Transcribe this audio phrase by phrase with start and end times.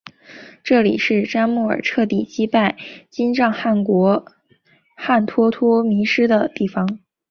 [0.63, 2.75] 这里是帖木儿彻底击败
[3.11, 4.25] 金帐汗国
[4.97, 6.99] 汗脱脱迷失的地方。